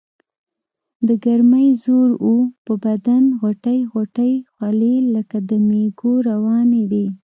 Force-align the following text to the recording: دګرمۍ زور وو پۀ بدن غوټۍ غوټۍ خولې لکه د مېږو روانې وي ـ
دګرمۍ 1.07 1.67
زور 1.83 2.09
وو 2.23 2.35
پۀ 2.65 2.73
بدن 2.83 3.23
غوټۍ 3.39 3.79
غوټۍ 3.91 4.33
خولې 4.51 4.95
لکه 5.15 5.37
د 5.49 5.51
مېږو 5.67 6.13
روانې 6.29 6.81
وي 6.89 7.05
ـ 7.09 7.13